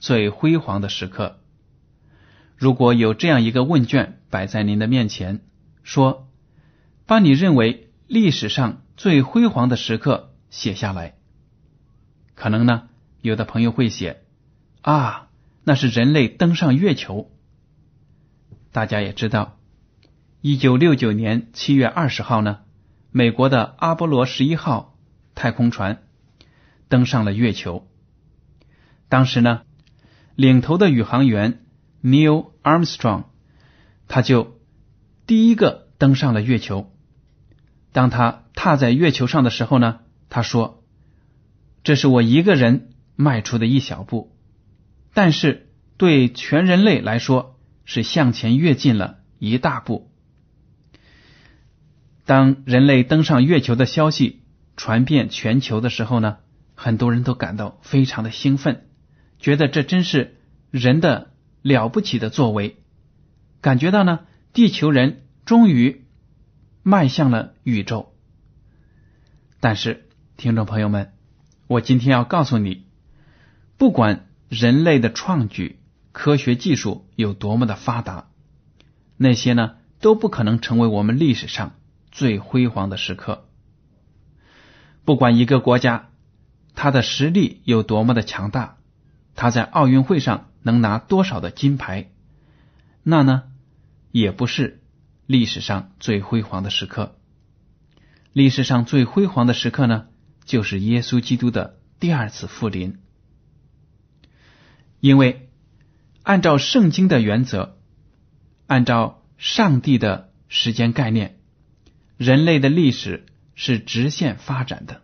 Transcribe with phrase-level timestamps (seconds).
[0.00, 1.38] 最辉煌的时刻。
[2.56, 5.42] 如果有这样一个问卷摆在您的面前，
[5.84, 6.28] 说
[7.06, 11.14] 把你认为历史上最辉煌的时刻写下来，
[12.34, 12.88] 可能呢，
[13.22, 14.22] 有的朋友会写
[14.82, 15.28] 啊，
[15.62, 17.30] 那是人类登上月球。
[18.72, 19.58] 大家也知道，
[20.40, 22.60] 一九六九年七月二十号呢，
[23.12, 24.88] 美国的阿波罗十一号。
[25.32, 26.02] 太空船
[26.88, 27.88] 登上了月球。
[29.08, 29.62] 当时呢，
[30.40, 31.66] 领头的宇航员
[32.02, 33.24] Neil Armstrong，
[34.08, 34.58] 他就
[35.26, 36.90] 第一个登上了月球。
[37.92, 40.00] 当他踏在月球上的时候呢，
[40.30, 40.82] 他说
[41.84, 44.34] ：“这是我一个人迈出的一小步，
[45.12, 50.10] 但是对全人类来说，是向前跃进了一大步。”
[52.24, 54.40] 当人类登上月球的消息。
[54.78, 56.38] 传遍全球的时候呢，
[56.74, 58.86] 很多人都感到非常的兴奋，
[59.40, 60.36] 觉得这真是
[60.70, 62.76] 人的了不起的作为，
[63.60, 64.20] 感觉到呢，
[64.52, 66.04] 地球人终于
[66.82, 68.14] 迈向了宇宙。
[69.58, 71.12] 但是，听众朋友们，
[71.66, 72.84] 我今天要告诉你，
[73.78, 75.78] 不管人类的创举、
[76.12, 78.28] 科学技术有多么的发达，
[79.16, 81.76] 那些呢都不可能成为我们历史上
[82.10, 83.48] 最辉煌的时刻。
[85.04, 86.10] 不管一个国家
[86.74, 88.76] 它的实力有多么的强大，
[89.40, 92.10] 他在奥运会上能拿多少的金牌，
[93.02, 93.44] 那呢
[94.12, 94.82] 也不是
[95.24, 97.16] 历史上最辉煌的时刻。
[98.34, 100.08] 历史上最辉煌的时刻呢，
[100.44, 102.98] 就是耶稣基督的第二次复临。
[105.00, 105.48] 因为
[106.22, 107.78] 按照圣经的原则，
[108.66, 111.38] 按照上帝的时间概念，
[112.18, 113.24] 人类的历史。
[113.62, 115.02] 是直线发展的，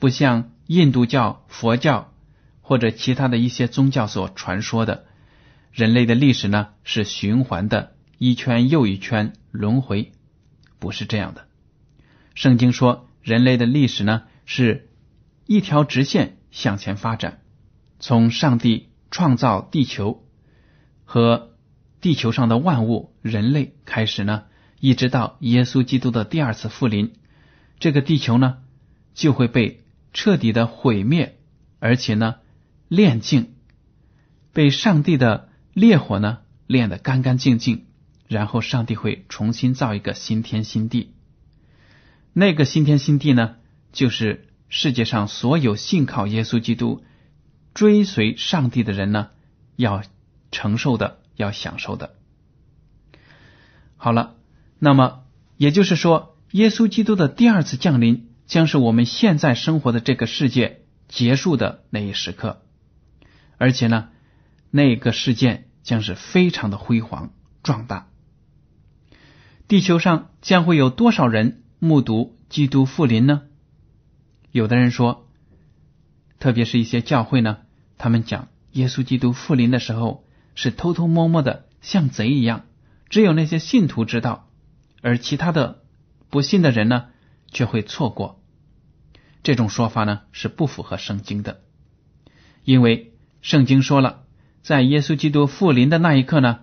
[0.00, 2.09] 不像印度教、佛教
[2.70, 5.04] 或者其他的一些宗教所传说的，
[5.72, 10.12] 人类的历史呢是循环的，一圈又一圈轮回，
[10.78, 11.48] 不是这样的。
[12.36, 14.88] 圣经说，人类的历史呢是
[15.46, 17.40] 一条直线向前发展，
[17.98, 20.24] 从上帝创造地球
[21.04, 21.50] 和
[22.00, 24.44] 地球上的万物，人类开始呢，
[24.78, 27.14] 一直到耶稣基督的第二次复临。
[27.80, 28.58] 这个地球呢，
[29.12, 29.82] 就会被
[30.12, 31.36] 彻底的毁灭，
[31.80, 32.36] 而且呢，
[32.90, 33.54] 炼净，
[34.52, 37.86] 被上帝的烈火呢炼得干干净净，
[38.26, 41.14] 然后上帝会重新造一个新天新地。
[42.32, 43.54] 那个新天新地呢，
[43.92, 47.04] 就是世界上所有信靠耶稣基督、
[47.74, 49.30] 追随上帝的人呢
[49.76, 50.02] 要
[50.50, 52.16] 承受的、要享受的。
[53.96, 54.34] 好了，
[54.80, 55.22] 那么
[55.56, 56.36] 也就是说。
[56.52, 62.62] 耶稣基督的第二次降临，将是我们现在生活的这个世界结束的那一时刻，
[63.60, 64.08] 而且呢，
[64.70, 68.08] 那个事件将是非常的辉煌壮大。
[69.68, 73.42] 地球上将会有多少人目睹基督复临呢？
[74.50, 75.28] 有的人说，
[76.38, 77.58] 特别是一些教会呢，
[77.98, 80.24] 他们讲耶稣基督复临的时候
[80.54, 82.64] 是偷偷摸摸的，像贼一样，
[83.10, 84.48] 只有那些信徒知道，
[85.02, 85.84] 而其他的。
[86.30, 87.08] 不信的人呢，
[87.50, 88.40] 却会错过。
[89.42, 91.60] 这种说法呢是不符合圣经的，
[92.62, 93.09] 因为
[93.42, 94.24] 圣经说了，
[94.62, 96.60] 在耶稣基督复临的那一刻呢，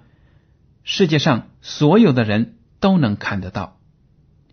[0.83, 3.79] 世界上所有的人都能看得到。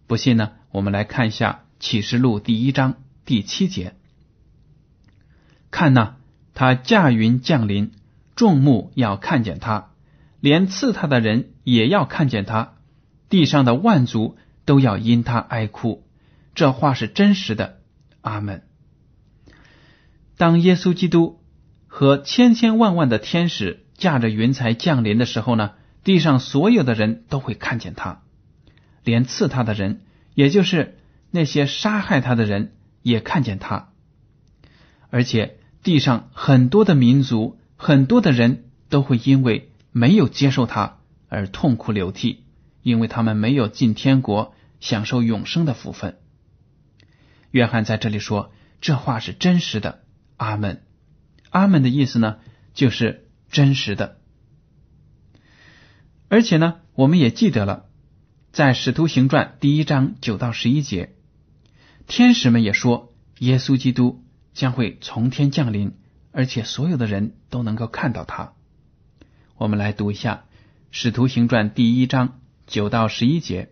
[0.06, 3.94] 不信呢，我们来看一下启示录第一章第七节。
[5.70, 6.14] 看呐，
[6.54, 7.92] 他驾云降临，
[8.36, 9.90] 众目要看见他，
[10.40, 12.74] 连刺他的人也要看见他，
[13.28, 16.06] 地上的万族都要因他哀哭。
[16.54, 17.80] 这话是真实的。
[18.20, 18.62] 阿门。
[20.36, 21.40] 当耶稣基督
[21.96, 28.22] 和千千万万的天使驾着云彩降临的时候呢，地上所有的人都会看见他，
[29.04, 30.00] 连刺他的人，
[30.34, 30.98] 也就是
[31.30, 33.92] 那些杀害他的人，也看见他，
[35.10, 40.98] 而且地上很多的民族、很多的人都会因为没有接受他
[41.28, 42.42] 而痛哭流涕，
[42.82, 46.18] 因为他们没有进天国享受永生的福分。
[47.52, 48.50] 约翰在这里说
[48.82, 50.00] ：“这话是真实的。”
[50.36, 50.82] 阿门。
[51.54, 52.38] 阿门的意思呢，
[52.74, 54.18] 就是真实的。
[56.28, 57.84] 而且呢，我们也记得了，
[58.50, 61.14] 在《使徒行传》第一章九到十一节，
[62.08, 65.92] 天使们也说，耶稣基督将会从天降临，
[66.32, 68.54] 而且所有的人都能够看到他。
[69.56, 70.46] 我们来读一下
[70.90, 73.70] 《使徒行传》第一章九到十一节，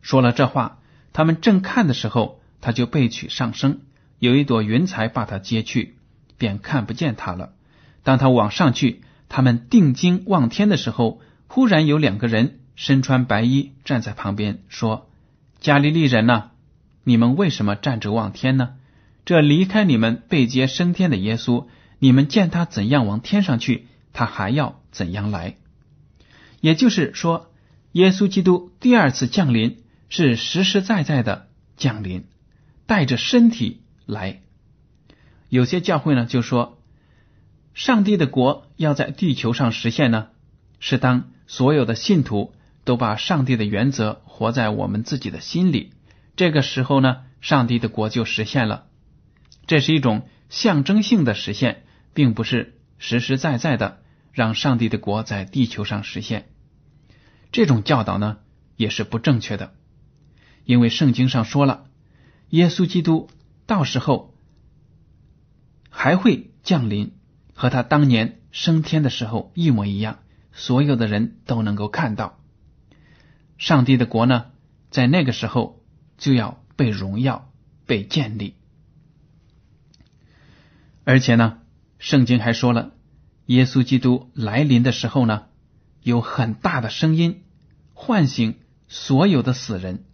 [0.00, 0.80] 说了这话。
[1.12, 3.82] 他们正看的时候，他就被取上升，
[4.18, 5.98] 有一朵云彩把他接去，
[6.42, 7.52] 便看不见他了。
[8.02, 15.08] 当他往上去，他们定睛望天的时候，忽然有两个人身穿白衣站在旁边，说
[15.62, 16.50] ：“加利利人呐，
[17.04, 18.74] 你们为什么站着望天呢？
[19.24, 21.66] 这离开你们被接升天的耶稣，
[22.00, 25.54] 你们见他怎样往天上去，他还要怎样来。
[26.60, 27.52] 也就是说，
[27.92, 29.78] 耶稣基督第二次降临。”
[30.14, 31.48] 是实实在在的
[31.78, 32.26] 降临，
[32.84, 34.41] 带着身体来。
[35.52, 36.78] 有些教会呢就说，
[37.74, 40.28] 上帝的国要在地球上实现呢，
[40.80, 42.54] 是当所有的信徒
[42.84, 45.92] 都把上帝的原则活在我们自己的心里，
[46.36, 48.86] 这个时候呢，上帝的国就实现了。
[49.66, 51.84] 这是一种象征性的实现，
[52.14, 54.00] 并不是实实在在的
[54.32, 56.48] 让上帝的国在地球上实现。
[57.50, 58.38] 这种教导呢
[58.76, 59.74] 也是不正确的。
[60.64, 61.84] 因为圣经上说了，
[62.48, 63.28] 耶稣基督
[63.66, 64.31] 到时候
[65.94, 67.12] 还会降临，
[67.54, 70.18] 和他当年升天的时候一模一样，
[70.50, 72.40] 所有的人都能够看到。
[73.58, 74.46] 上帝的国呢，
[74.90, 75.84] 在那个时候
[76.18, 77.52] 就要被荣耀、
[77.86, 78.56] 被建立。
[81.04, 81.58] 而且呢，
[81.98, 82.92] 圣经还说了，
[83.46, 85.44] 耶稣基督来临的时候呢，
[86.02, 87.44] 有很大的声音
[87.92, 88.58] 唤醒
[88.88, 90.04] 所有的死人。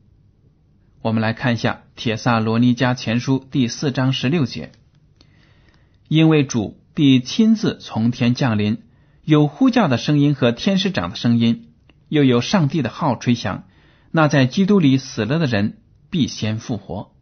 [1.01, 4.73] 我们来看一下《铁萨罗尼迦前书》第四章十六节，
[6.09, 8.83] 因为主必亲自从天降临，
[9.23, 11.69] 有呼叫的声音和天使长的声音，
[12.09, 13.69] 又有上帝的号吹响，
[14.11, 15.79] 那在基督里死了的人
[16.11, 17.15] 必先复活。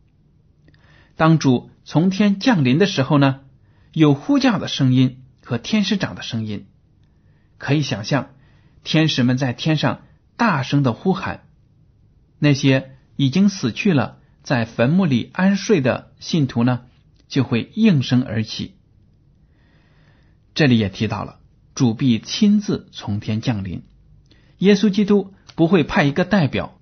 [1.17, 3.41] 当主从天降临的时候呢，
[3.93, 6.67] 有呼叫的声音和天使长的声音，
[7.59, 8.31] 可以想象，
[8.85, 10.03] 天使们在天上
[10.37, 11.47] 大声的呼喊，
[12.39, 12.93] 那些。
[13.19, 16.83] 已经死去了，在坟墓里安睡的信徒呢，
[17.29, 18.77] 就会应声而起。
[20.55, 21.39] 这里也提到了，
[21.75, 23.85] 主必亲自从天降临。
[24.59, 26.79] 耶稣基督不会派一个代表，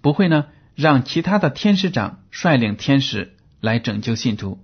[0.00, 4.62] 不会呢让其他的天使长率领天使来拯救信徒，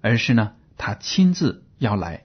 [0.00, 2.24] 而是呢他亲自要来。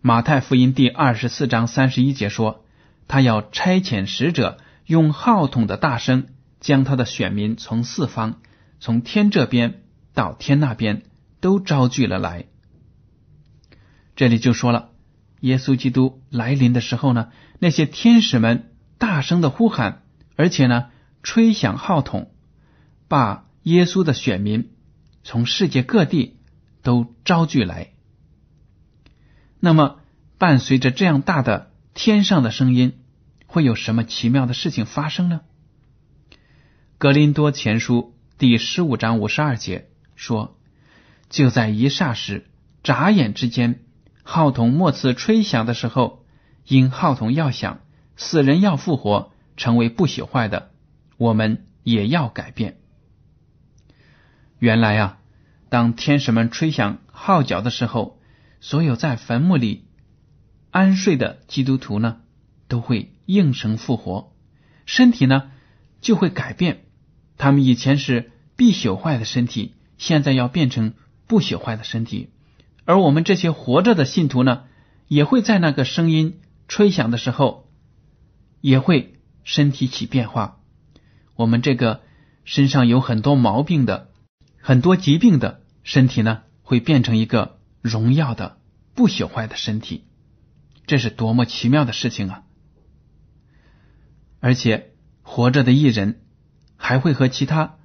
[0.00, 2.64] 马太福音第二十四章三十一节说，
[3.08, 6.28] 他要差遣使者，用号筒的大声。
[6.60, 8.40] 将他的选民从四方，
[8.80, 9.84] 从天这边
[10.18, 11.04] 到天那边
[11.38, 12.46] 都招聚了来。
[14.16, 14.90] 这里就说了，
[15.38, 20.02] 耶稣基督来临的时候呢，那些天使们大声的呼喊，
[20.34, 20.90] 而且呢
[21.22, 22.32] 吹响号筒，
[23.06, 24.72] 把耶稣的选民
[25.22, 26.40] 从世界各地
[26.82, 27.92] 都招聚来。
[29.60, 30.00] 那么，
[30.36, 32.98] 伴随着这样大的天上的声音，
[33.46, 35.42] 会有什么奇妙的事情发生呢？
[36.98, 40.58] 格林多前书第十五章五十二节说
[41.30, 42.44] ：“就在一霎时，
[42.82, 43.84] 眨眼之间，
[44.24, 46.24] 号筒末次吹响的时候，
[46.66, 47.78] 因号筒要响，
[48.16, 50.72] 死人要复活，成为不朽坏的，
[51.18, 52.78] 我们也要改变。
[54.58, 55.18] 原来啊，
[55.68, 58.18] 当天使们吹响号角的时候，
[58.60, 59.86] 所有在坟墓里
[60.72, 62.22] 安睡的基督徒呢，
[62.66, 64.34] 都会应声复活，
[64.84, 65.52] 身体呢
[66.00, 66.86] 就会改变。”
[67.38, 70.94] 他们以前是必朽坏的身体，现在要变成
[71.26, 72.30] 不朽坏的身体，
[72.86, 74.64] 而我们这些活着的信徒呢，
[75.08, 77.68] 也会在那个声音吹响的时候，
[78.62, 80.60] 也会身体起变化。
[81.34, 82.02] 我们这个
[82.44, 84.10] 身上有很多毛病的、
[84.60, 88.58] 很多疾病的身体呢，会变成一个荣耀的、
[88.94, 90.04] 不朽坏的身体。
[90.86, 92.42] 这是多么奇妙的事情啊！
[94.40, 96.22] 而且活着的艺人
[96.76, 97.76] 还会和其他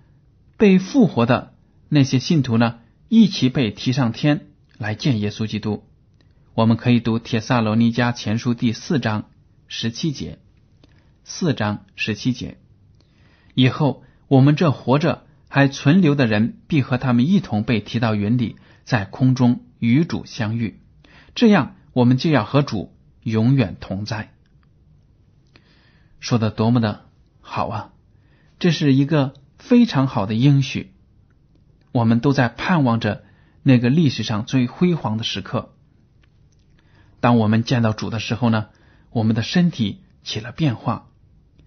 [0.55, 1.52] 被复活的
[1.93, 4.47] 那些信徒呢，一起被提上天
[4.79, 5.83] 来见耶稣基督。
[6.55, 9.29] 我们可以读《铁萨罗尼迦前书》第四章
[9.67, 10.39] 十七节，
[11.23, 12.57] 四章十七节。
[13.53, 20.79] 以后我们这活着还存留的人，必和他们一同被提到云里，在空中与主相遇。
[21.35, 24.33] 这样，我们就要和主永远同在。
[26.19, 27.05] 说的多么的
[27.41, 27.93] 好啊！
[28.57, 30.92] 这是一个非常好的应许，
[31.93, 33.23] 我们都在盼望着
[33.61, 35.73] 那个历史上最辉煌的时刻。
[37.21, 38.67] 当我们见到主的时候呢，
[39.11, 41.07] 我们的身体起了变化，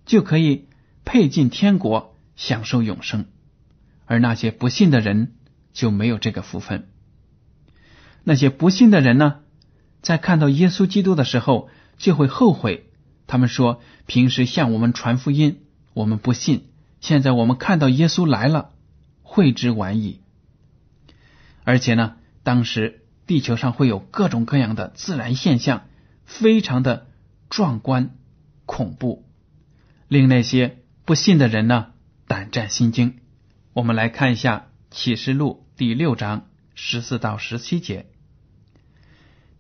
[0.05, 0.69] 就可以
[1.07, 3.23] 配进天国，享受永生；
[4.05, 5.33] 而那些不信的人
[5.73, 6.89] 就没有这个福分。
[8.25, 9.37] 那些不信的人呢，
[10.03, 12.91] 在看到耶稣基督的时候，就会后悔。
[13.29, 15.61] 他们说：“平时向我们传福音，
[15.95, 16.61] 我们不信；
[17.01, 18.73] 现在我们看到耶稣来了，
[19.27, 20.23] 悔之晚矣。”
[21.65, 25.89] 而且呢，当时地球上会有各种各样的自然现象，
[26.25, 27.09] 非常的
[27.51, 28.17] 壮观
[28.65, 29.27] 恐怖，
[30.07, 31.93] 令那些不信的人呢
[32.29, 33.19] 胆战心惊。
[33.73, 38.07] 我们来看一下《启示录》第六章十四到十七节：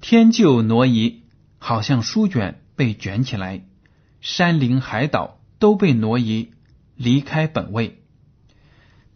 [0.01, 1.25] 天就挪移，
[1.59, 2.63] 好像书卷。
[2.77, 3.65] 被卷起来，
[4.21, 6.53] 山林海岛都被挪移，
[6.95, 8.03] 离开本位。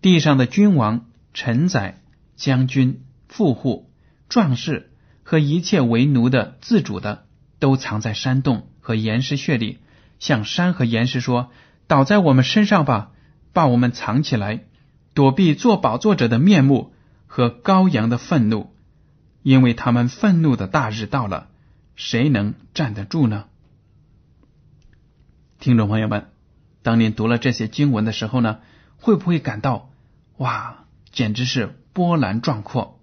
[0.03, 2.01] 地上的君王、臣宰、
[2.37, 3.91] 将军、富户、
[4.29, 4.93] 壮士
[5.23, 7.27] 和一切为奴的、自主的，
[7.59, 9.79] 都藏在山洞和岩石穴里，
[10.19, 11.51] 向山和岩石说
[11.87, 13.13] ：“倒在我们身上吧，
[13.53, 14.65] 把我们藏起来，
[15.13, 16.95] 躲避做宝座者的面目
[17.27, 18.73] 和羔羊的愤怒，
[19.43, 21.49] 因为他们愤怒的大日到了，
[21.95, 23.45] 谁能站得住呢？”
[25.61, 26.29] 听众朋友们，
[26.83, 28.61] 当您读了这些经文的时候呢，
[28.97, 29.90] 会不会感到
[30.41, 32.99] 哇，简直是波澜壮阔？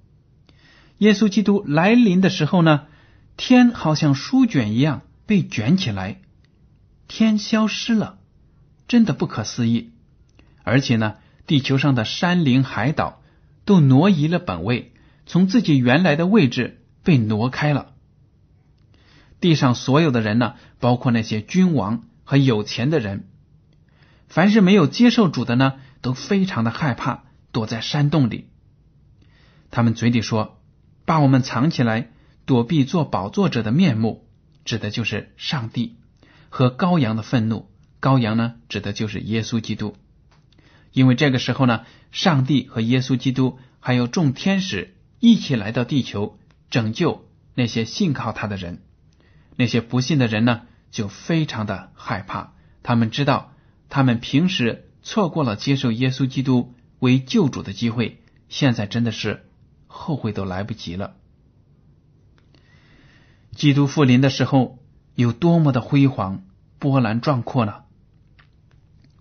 [0.97, 2.87] 耶稣基督来临的时候呢，
[3.35, 6.19] 天好像书卷一样被卷起来，
[7.07, 8.17] 天消失了，
[8.87, 9.91] 真的不可思议。
[10.63, 13.21] 而且呢，地球上的山林海岛
[13.65, 14.91] 都挪移了本位，
[15.27, 17.93] 从自己原来的位置被挪开了。
[19.39, 22.03] 地上所有的人呢，包括那些君王。
[22.29, 23.29] 和有钱的人，
[24.27, 28.49] 凡是没有接受主的呢，都非常的害怕，躲在山洞里。
[29.71, 30.59] 他们嘴里说
[31.05, 32.09] ：“把我们藏起来，
[32.45, 34.27] 躲避做宝座者的面目。”
[34.65, 35.97] 指的就是上帝
[36.49, 37.69] 和羔羊的愤怒。
[38.01, 39.95] 羔羊呢，指的就是耶稣基督。
[40.91, 46.37] 因为这个时候呢，上帝和耶稣基督还有众天使一起来到地球，
[46.69, 48.81] 拯救那些信靠他的人。
[49.55, 50.61] 那些不信的人呢？
[50.89, 53.53] 就非常的害怕，他们知道，
[53.89, 59.45] 他们平时错过了接受耶稣基督为救主的机会，现在真的是
[59.87, 61.15] 后悔都来不及了。
[63.55, 64.79] 基督复临的时候
[65.15, 66.43] 有多么的辉煌、
[66.79, 67.83] 波澜壮阔呢？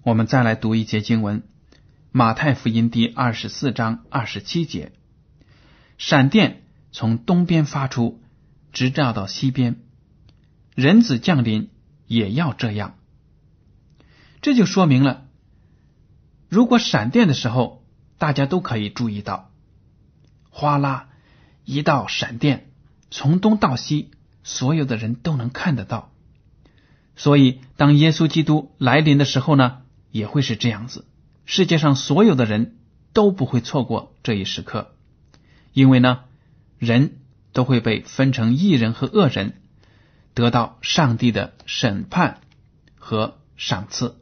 [0.02, 1.40] 我们再来读一节经文，
[2.12, 4.92] 《马太福音》第二十四章二十七节：
[5.98, 8.22] 闪电从东边发出，
[8.72, 9.80] 直照到西边。
[10.74, 11.70] 人子降临
[12.06, 12.98] 也要这样，
[14.42, 15.25] 这就说明了，
[16.48, 17.84] 如果闪电的时候，
[18.18, 19.50] 大家都可以注意到，
[20.50, 21.08] 哗啦
[21.64, 22.70] 一道闪电
[23.10, 24.10] 从东到西，
[24.42, 26.12] 所有的人都能看得到。
[27.16, 31.06] 所以，当耶稣基督来临的时候呢，也会是这样子。
[31.44, 32.76] 世界上所有的人
[33.12, 34.94] 都不会错过这一时刻，
[35.72, 36.24] 因为呢，
[36.78, 37.18] 人
[37.52, 39.60] 都会被分成义人和恶人。
[40.34, 42.42] 得到上帝的审判
[42.98, 44.16] 和赏赐，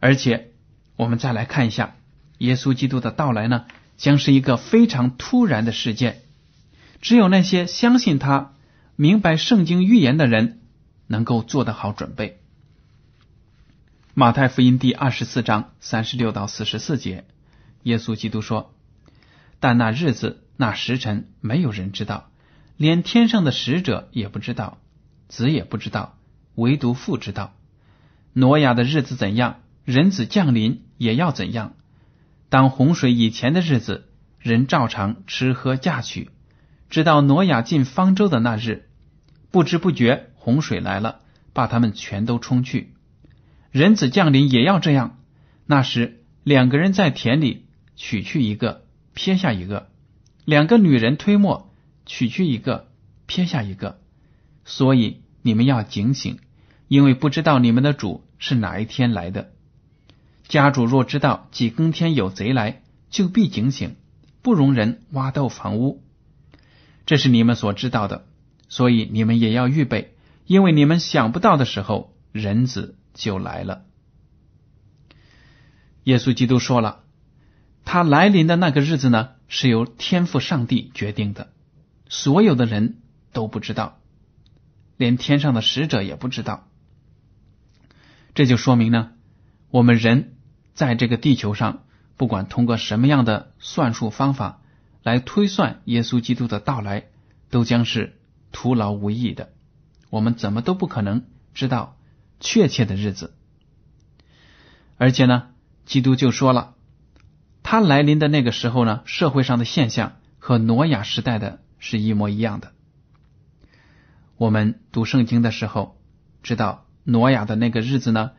[0.00, 0.52] 而且
[0.96, 1.94] 我们再来看一下，
[2.38, 6.22] 耶稣基督的到来呢，将是一个非常突然的事件。
[7.00, 8.54] 只有那些相信他、
[8.96, 10.60] 明白圣经预言的人，
[11.06, 12.40] 能够做得好准备。
[14.14, 17.26] 马太福音第二十四章三十六到四十四节，
[17.82, 18.74] 耶稣基督说
[19.60, 22.30] ：“但那日子、那时辰，没有人知道。”
[22.78, 24.78] 连天上的使者也不知道，
[25.28, 26.18] 子也不知道，
[26.54, 27.54] 唯独父知道。
[28.32, 31.74] 挪亚的日子怎样，人子降临也要怎样。
[32.48, 34.08] 当洪水以前的日子，
[34.40, 36.28] 人照常吃喝嫁娶，
[36.90, 38.88] 直到挪亚进方舟的那日，
[39.52, 41.20] 不知不觉洪水来了，
[41.52, 42.94] 把他们全都冲去。
[43.70, 45.20] 人子降临也要这样。
[45.66, 49.86] 那时，两个人在田里取去一个，撇下一个；
[50.44, 51.72] 两个女人推磨，
[52.06, 52.88] 取去一个，
[53.26, 54.00] 撇下一个。
[54.64, 56.40] 所以你们要警醒，
[56.88, 59.52] 因为不知道你们的主是哪一天来的。
[60.48, 63.96] 家主若知道几更天有贼来，就必警醒，
[64.42, 66.04] 不容人挖斗房屋。
[67.04, 68.26] 这是你们所知道的，
[68.68, 73.84] 所以你们也要预备，因为你们想不到的时候，人子就来了。
[76.04, 77.02] 耶稣基督说了，
[77.84, 81.52] 他来临的那个日子呢，是由天父上帝决定的，
[82.08, 84.00] 所有的人都不知道，
[84.96, 86.68] 连天上的使者也不知道。
[88.34, 89.12] 这就说明呢，
[89.70, 90.35] 我们人
[90.76, 91.82] 在这个地球上，
[92.16, 94.60] 不管通过什么样的算术方法
[95.02, 97.06] 来推算耶稣基督的到来，
[97.50, 98.20] 都将是
[98.52, 99.50] 徒劳无益的。
[100.10, 101.96] 我们怎么都不可能知道
[102.38, 103.34] 确切的日子，
[104.96, 105.48] 而且呢。
[105.86, 106.74] 基督就说了，
[107.62, 112.72] 他来临的那个时候呢，社会上的现象和挪亚时代的是一模一样的。
[114.36, 115.96] 我们读圣经的时候，
[116.42, 118.32] 知道挪亚的那个日子呢，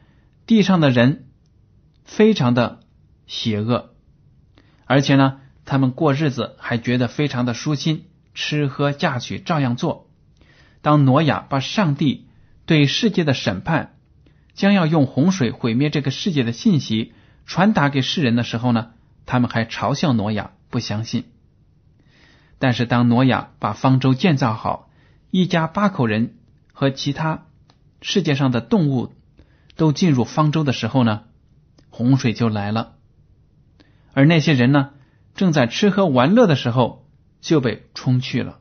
[0.45, 1.26] 地上的人
[2.07, 2.79] 非常的
[3.27, 3.93] 邪恶，
[4.85, 10.09] 而且呢，他们过日子还觉得非常的舒心，吃喝嫁娶照样做。
[10.81, 12.27] 当挪亚把上帝
[12.65, 13.97] 对世界的审判，
[14.55, 17.13] 将要用洪水毁灭这个世界的信息。
[17.45, 18.91] 传达给世人的时候呢，
[19.25, 21.25] 他们还嘲笑挪亚，不相信。
[22.57, 24.89] 但是当挪亚把方舟建造好，
[25.29, 26.37] 一家八口人
[26.73, 27.45] 和其他
[28.01, 29.13] 世界上的动物
[29.75, 31.23] 都进入方舟的时候呢，
[31.97, 32.93] 洪水就来了。
[34.13, 34.91] 而那些人呢，
[35.33, 37.09] 正在吃喝玩乐的时候
[37.41, 38.59] 就被冲去了。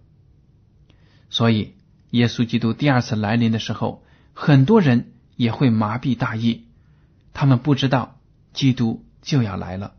[1.29, 1.75] 所以，
[2.11, 4.03] 耶稣基督第二次来临的时候，
[4.33, 6.65] 很多人也会麻痹大意，
[7.35, 8.15] 他们不知道。
[8.55, 9.93] 基督就要来了，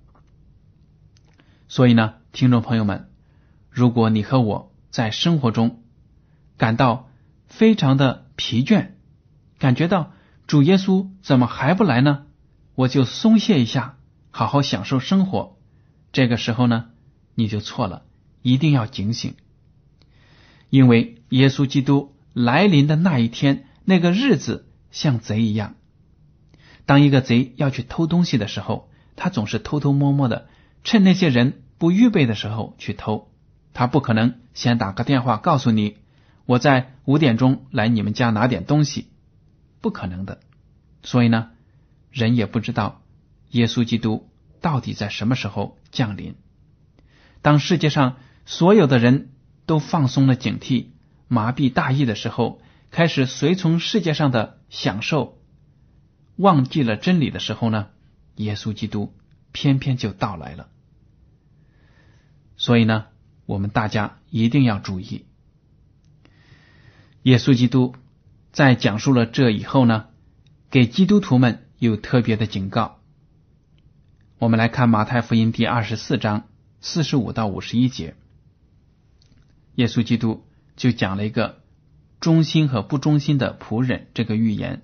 [1.67, 3.07] 所以呢，听众朋友们，
[3.69, 5.83] 如果你和我在生活中
[6.57, 7.07] 感到
[7.45, 8.93] 非常的疲倦，
[9.59, 10.11] 感觉到
[10.47, 12.25] 主耶稣怎么还不来呢？
[12.77, 13.97] 我就松懈一下，
[14.29, 15.57] 好好享受生活。
[16.11, 16.89] 这个时候呢，
[17.33, 18.03] 你就错了，
[18.43, 19.33] 一定要警醒，
[20.69, 25.73] 因为耶稣基督来临的那一天，那个日子像贼一样。
[26.85, 30.47] 当一个贼要去偷东西的时候，他总是偷偷摸摸的，
[30.83, 33.31] 趁那些人不预备的时候去偷。
[33.73, 35.97] 他不可能先打个电话告诉你，
[36.45, 39.07] 我在五点钟来你们家拿点东西，
[39.81, 40.41] 不可能的。
[41.01, 41.49] 所以呢，
[42.17, 43.03] 人也不知道
[43.51, 44.27] 耶稣基督
[44.59, 46.35] 到底在什么时候降临。
[47.43, 49.29] 当世界上所有的人
[49.67, 50.87] 都放松了警惕、
[51.27, 55.37] 麻痹大意的时候，开始随从世界上的享受。
[56.37, 57.89] 忘记了真理的时候呢，
[58.35, 59.13] 耶稣基督
[59.51, 60.69] 偏偏就到来了。
[62.55, 63.05] 所以呢，
[63.45, 65.25] 我们大家一定要注意。
[67.21, 67.93] 耶稣基督
[68.51, 70.07] 在讲述了这以后呢，
[70.71, 72.99] 给基督徒们有特别的警告。
[74.39, 76.47] 我们来看马太福音第二十四章
[76.81, 78.15] 四十五到五十一节，
[79.75, 81.61] 耶稣基督就讲了一个
[82.19, 84.83] 忠心和不忠心的仆人这个预言。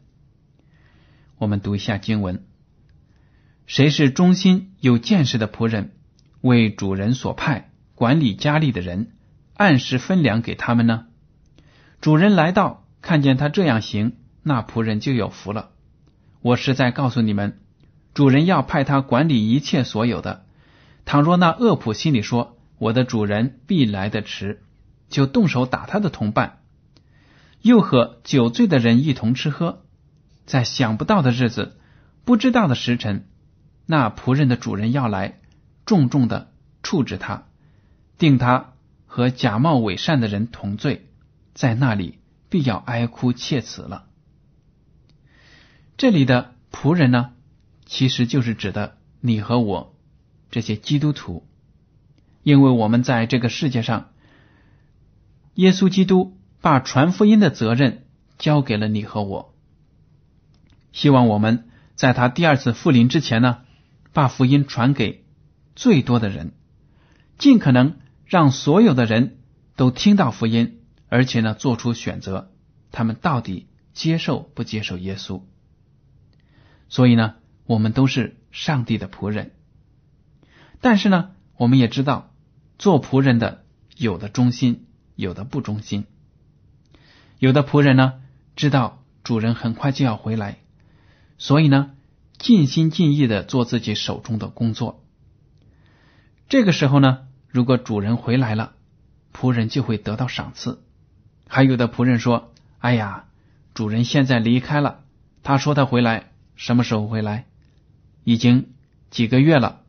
[1.38, 2.45] 我们读一下经文：
[3.65, 5.91] 谁是忠心有见识的仆人，
[6.41, 9.12] 为主人所派管理家里的人，
[9.56, 11.08] 按时分粮给他们呢？
[12.01, 15.72] 主人来到，看见他这样行，那仆人就有福了。
[16.43, 17.58] 我实在告诉你们，
[18.13, 20.45] 主人要派他管理一切所有的。
[21.06, 24.62] 倘若那恶仆心里说：“我的主人必来的迟”，
[25.08, 26.60] 就动手打他的同伴，
[27.62, 29.84] 又和酒醉的人一同吃喝。
[30.45, 31.77] 在想不到的日子，
[32.25, 33.25] 不知道的时辰，
[33.86, 35.39] 那仆人的主人要来，
[35.86, 36.51] 重重的
[36.84, 37.45] 处置他，
[38.17, 38.73] 定他
[39.06, 41.08] 和假冒伪善的人同罪，
[41.53, 44.08] 在那里必要哀哭切齿了。
[45.95, 47.32] 这里的仆人呢，
[47.86, 49.95] 其实就是指的你和我
[50.49, 51.47] 这些基督徒，
[52.41, 54.10] 因为我们在这个世界上，
[55.53, 58.06] 耶稣基督把传福音的责任
[58.38, 59.53] 交给了你和我。
[60.91, 63.62] 希望我们在他第二次复临之前呢，
[64.13, 65.25] 把福音传给
[65.75, 66.53] 最多的人，
[67.38, 69.38] 尽可能让所有的人
[69.75, 72.51] 都听到福音，而且呢做出选择，
[72.91, 75.43] 他们到底接受不接受耶稣？
[76.93, 77.34] 所以呢，
[77.65, 79.53] 我们都是上帝的仆人，
[80.79, 82.32] 但是呢，我们也知道
[82.77, 83.63] 做仆人的
[83.97, 86.06] 有的忠心，有的不忠心。
[87.39, 88.21] 有的仆人呢，
[88.56, 90.60] 知道主人很快就要回来，
[91.39, 91.95] 所以呢，
[92.38, 95.03] 尽心尽意的做自己手中的工作。
[96.47, 98.73] 这个时候呢，如果主人回来了，
[99.34, 100.84] 仆人就会得到赏赐。
[101.47, 103.25] 还有的仆人说：“哎呀，
[103.73, 104.99] 主人现在离开了，
[105.41, 107.45] 他说他回来，什么时候回来？
[108.23, 108.73] 已经
[109.09, 109.81] 几个月了，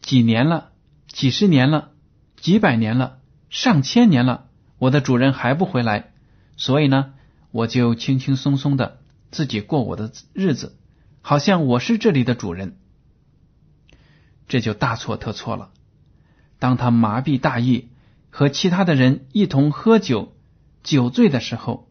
[0.00, 0.72] 几年了，
[1.06, 1.90] 几十年了，
[2.36, 3.18] 几百年了，
[3.50, 6.12] 上千年了，我的主人还不回来。”
[6.56, 7.14] 所以呢，
[7.52, 8.98] 我就轻轻松松的
[9.30, 10.76] 自己过我的日子，
[11.22, 12.76] 好像我是这里的主人，
[14.48, 15.70] 这就大错特错了。
[16.58, 17.90] 当他麻痹大意，
[18.30, 20.36] 和其他的人一同喝酒、
[20.82, 21.88] 酒醉的时候，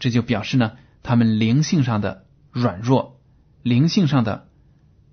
[0.00, 0.72] 这就表示呢，
[1.04, 3.20] 他们灵性上的软弱，
[3.62, 4.48] 灵性上的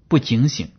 [0.07, 0.71] 不警醒，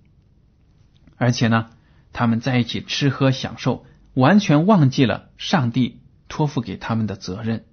[1.16, 1.70] 而且呢，
[2.12, 7.64] 他们在一起吃喝享受，完全忘记了上帝托付给他们的责任。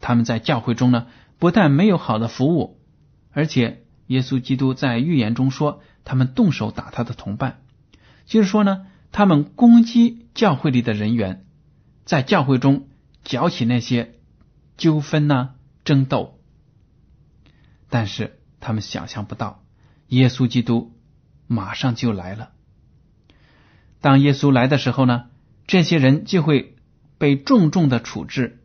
[0.00, 1.06] 他们在教会中呢，
[1.38, 2.80] 不但没有好的服务，
[3.32, 7.62] 而且耶稣基督在预言中说，他们动手打他的同伴，
[8.26, 11.46] 就是说呢，他们攻击教会里的人员，
[12.04, 12.88] 在教会中
[13.24, 14.14] 搅起那些
[14.76, 15.54] 纠纷呐、
[15.84, 16.38] 争斗。
[17.88, 19.62] 但是他们想象不到，
[20.08, 20.92] 耶稣基督
[21.46, 22.50] 马上就来了。
[24.00, 25.26] 当耶稣来的时候呢，
[25.68, 26.74] 这些人就会
[27.18, 28.60] 被重重的处置。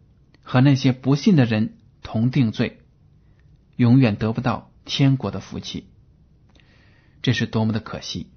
[0.51, 2.79] 和那些不信的人同定罪，
[3.75, 5.85] 永远得不到天国的福气，
[7.21, 8.31] 这是多么的可惜！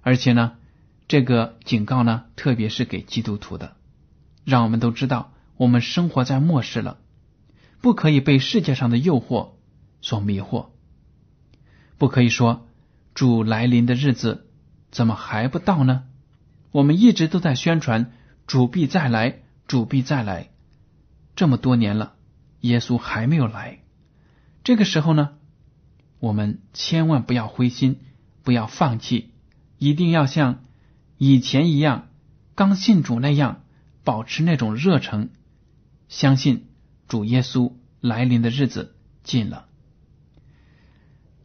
[0.00, 0.52] 而且呢，
[1.08, 3.76] 这个警告呢，特别是给基督徒的，
[4.46, 6.96] 让我们都知道，我们生活在末世了，
[7.82, 9.50] 不可以被世界上的诱惑
[10.00, 10.68] 所迷惑，
[11.98, 12.66] 不可以说
[13.14, 14.46] 主来临的日子
[14.90, 16.04] 怎么还不到呢？
[16.72, 18.12] 我们一直都在宣传
[18.46, 20.50] 主必再来，主必再来。
[21.36, 22.14] 这么多年了，
[22.60, 23.80] 耶稣还没有来。
[24.62, 25.30] 这个时候呢，
[26.18, 28.00] 我们千万不要灰心，
[28.42, 29.30] 不要放弃，
[29.78, 30.64] 一定要像
[31.16, 32.08] 以前一样，
[32.54, 33.62] 刚信主那样，
[34.04, 35.30] 保持那种热诚，
[36.08, 36.68] 相信
[37.08, 39.66] 主耶稣来临的日子近了。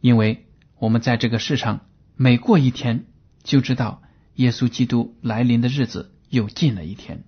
[0.06, 0.46] 因为
[0.78, 1.80] 我们在这个世上
[2.16, 3.06] 每过一天，
[3.42, 4.04] 就知道
[4.36, 7.24] 耶稣基督来临的日子又近了一天。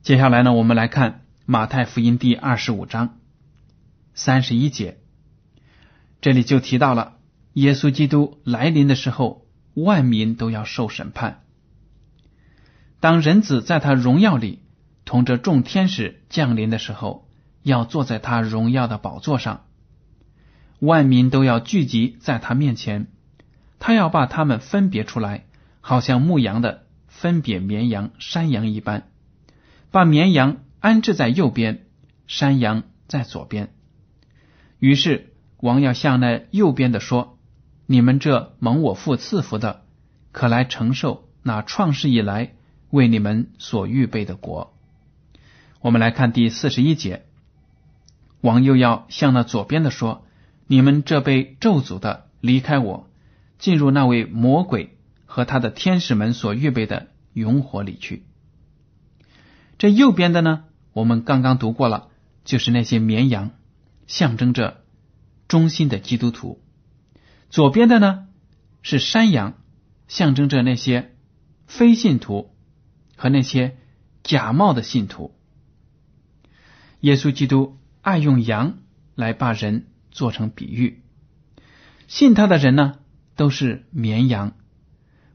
[0.00, 3.18] 接下来呢，我们来看马太福音第二十五章
[4.14, 4.98] 三十一节，
[6.20, 7.16] 这里就提到了
[7.54, 11.42] 耶稣基督来临的时候，万民都要受审判。
[13.00, 14.60] 当人子在他荣耀里
[15.04, 17.28] 同着众天使降临的时候，
[17.64, 19.64] 要坐在他荣耀的宝座上，
[20.80, 23.06] 万民都要聚集在他面前，
[23.78, 25.44] 他要把他们分别出来，
[25.80, 29.06] 好像牧羊的分别绵羊、山羊一般。
[29.90, 31.86] 把绵羊安置在右边，
[32.26, 33.72] 山羊在左边。
[34.78, 37.38] 于是王要向那右边的说
[37.86, 39.82] ：“你们这蒙我父赐福的，
[40.32, 42.54] 可来承受那创世以来
[42.88, 44.74] 为你们所预备的国。”
[45.82, 47.26] 我们来看第四十一节，
[48.40, 50.24] 王又要向那左边的说
[50.72, 53.10] ：“你们这被咒诅的，离开我，
[53.58, 58.24] 进入那位魔鬼和他的天使们所预备的永火里去。”
[59.78, 62.10] 这右边的呢，我们刚刚读过了，
[62.44, 63.50] 就是那些绵羊，
[64.06, 64.84] 象征着
[65.48, 66.60] 忠心的基督徒；
[67.48, 68.28] 左边的呢
[68.82, 69.54] 是山羊，
[70.06, 71.16] 象征着那些
[71.66, 72.54] 非信徒
[73.16, 73.76] 和那些
[74.22, 75.34] 假冒的信徒。
[77.00, 78.78] 耶稣基督爱用羊
[79.16, 81.02] 来把人做成比喻，
[82.08, 82.98] 信他的人呢
[83.36, 84.52] 都是绵羊，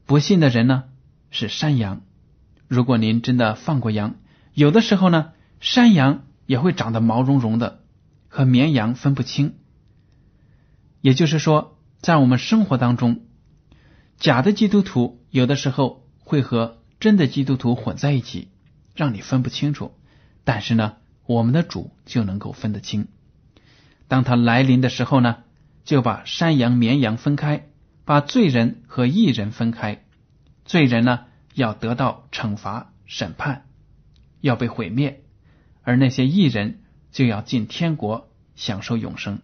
[0.04, 0.84] 不信的人呢
[1.30, 2.02] 是山羊。
[2.68, 4.16] 如果您真的放过羊，
[4.52, 7.80] 有的时候呢，山羊也会长得毛茸茸的，
[8.28, 9.54] 和绵羊分不清。
[11.00, 13.20] 也就是说，在我们生活当中，
[14.18, 18.48] 假的基督徒有的时候会和真的基督徒混在一起，
[18.94, 19.92] 让你分不清楚。
[20.42, 23.08] 但是呢，我们的主就能够分得清。
[24.08, 25.44] 当他来临的时候呢，
[25.84, 27.68] 就把山羊、绵羊分开，
[28.04, 30.04] 把罪人和义人分开。
[30.64, 33.62] 罪人呢，要得到惩罚、审判。
[34.42, 35.24] 要被毁灭，
[35.82, 39.40] 而那些异人就要进天国享受永生。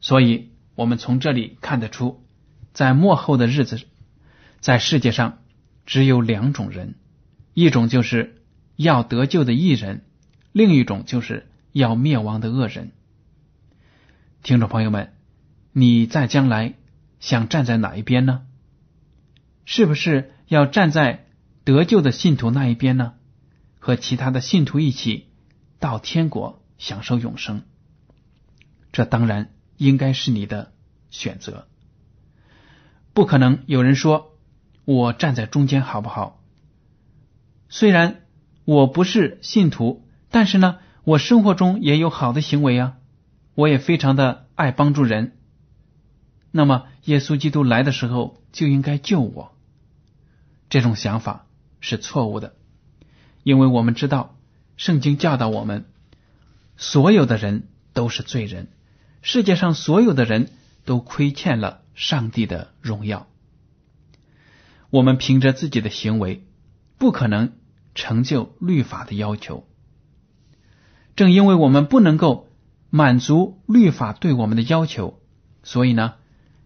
[0.00, 2.24] 所以，我们从这里看得出，
[2.72, 3.80] 在末后的日子，
[4.60, 5.38] 在世界上
[5.84, 6.94] 只有两种人：
[7.54, 8.42] 一种就是
[8.76, 10.04] 要得救的异人，
[10.52, 12.92] 另一种就是要灭亡的恶人。
[14.44, 15.12] 听众朋友们，
[15.72, 16.74] 你在将来
[17.18, 18.46] 想站在哪一边呢？
[19.64, 21.26] 是不是要站在
[21.64, 23.14] 得救的信徒那一边呢，
[23.80, 25.32] 和其他的信徒一起
[25.80, 27.62] 到天国享受永生。
[28.92, 30.72] 这当然应该是你的
[31.10, 31.66] 选择。
[33.12, 34.38] 不可能有人说
[34.84, 36.40] 我站在中间好不好？
[37.68, 38.20] 虽然
[38.64, 42.96] 我不是信徒，但是呢，我生活中也有好的行为啊，
[43.54, 45.36] 我也非常的爱帮助人。
[46.50, 49.54] 那么，耶稣基督来的时候就应该救我。
[50.70, 51.46] 这种想法
[51.80, 52.54] 是错误的，
[53.42, 54.34] 因为我们知道
[54.76, 55.84] 圣经教导我们，
[56.78, 58.68] 所有的人都是罪人，
[59.20, 60.48] 世界上所有的人
[60.86, 63.26] 都亏欠了上帝的荣耀。
[64.88, 66.46] 我们凭着自己的行为
[66.96, 67.52] 不可能
[67.94, 69.66] 成就律法的要求。
[71.16, 72.48] 正因为我们不能够
[72.90, 75.20] 满足律法对我们的要求，
[75.62, 76.14] 所以呢。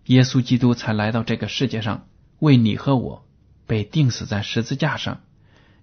[0.09, 2.07] 耶稣基督才来到这个世界上，
[2.39, 3.29] 为你和我
[3.67, 5.21] 被钉死在十字架上，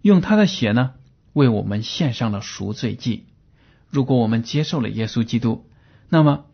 [0.01, 0.95] 用他的血呢
[1.31, 3.27] 为我们献上了赎罪祭。
[3.87, 5.69] 如果我们接受了耶稣基督，
[6.09, 6.45] 那么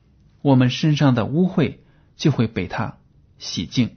[0.41, 1.77] 我们身上的污秽
[2.17, 2.97] 就会被他
[3.37, 3.95] 洗净，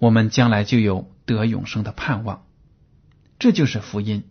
[0.00, 2.44] 我们将来就有得永生的盼望。
[3.38, 4.24] 这就是福音。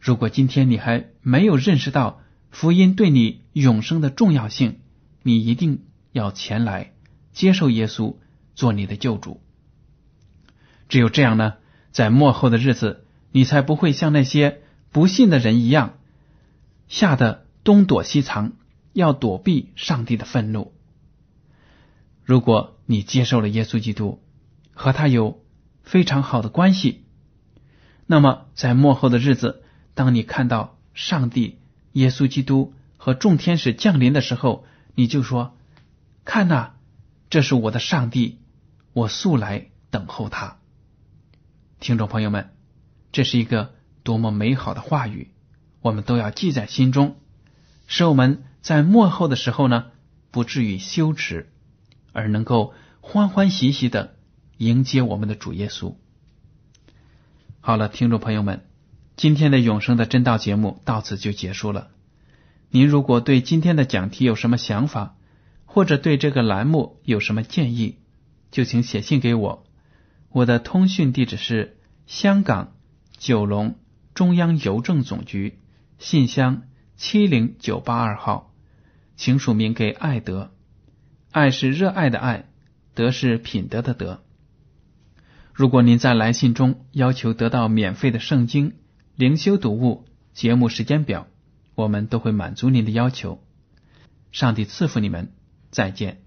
[0.00, 4.80] 如果今天你还没有认识到福音对你永生的重要性，
[5.22, 5.84] 你一定。
[6.12, 6.92] 要前来
[7.30, 8.16] 接受耶稣
[8.56, 9.40] 做你的救主，
[10.88, 11.54] 只有这样呢，
[11.92, 16.00] 在末后的日子，你才不会像那些不信的人一样，
[16.88, 18.54] 吓得东躲西藏，
[18.92, 20.72] 要躲避上帝的愤怒。
[22.24, 24.20] 如果你接受了耶稣基督，
[24.72, 25.44] 和他有
[25.84, 27.04] 非常好的关系，
[28.06, 29.62] 那么在末后的日子，
[30.00, 31.58] 当你看到上帝、
[31.92, 35.54] 耶稣基督和众天使降临的时候，你就说。
[36.24, 36.70] 看呐，
[37.28, 38.38] 这是我的上帝，
[38.94, 40.56] 我素来等候他。
[41.80, 42.48] 听众朋友们，
[43.12, 45.32] 这是一个多么美好的话语，
[45.82, 47.16] 我们都要记在心中，
[47.86, 49.88] 使我们在末后的时候呢，
[50.30, 51.52] 不至于羞耻，
[52.12, 54.16] 而能够欢欢喜喜的
[54.56, 55.94] 迎接我们的主耶稣。
[57.60, 58.64] 好了，听众朋友们，
[59.20, 61.88] 今天的永生的真道节目到此就结束了。
[62.70, 65.14] 您如果对今天的讲题有什么想法？
[65.66, 67.98] 或者对这个栏目有什么建议，
[68.50, 69.66] 就请写信给我。
[70.30, 72.72] 我的通讯地址是香港
[73.18, 73.78] 九龙
[74.14, 75.58] 中央邮政总局
[75.98, 76.62] 信箱
[76.96, 78.54] 七零九八二号，
[79.16, 80.50] 请署名给爱德。
[81.30, 82.48] 爱是热爱的爱，
[82.94, 84.22] 德是品德的德。
[85.52, 88.76] 如果您在来信中要求得到免费的圣经
[89.20, 91.26] 灵修读物、节目时间表，
[91.74, 93.44] 我们都会满足您的要求。
[94.32, 95.34] 上帝赐福你们。
[95.70, 96.22] 再见。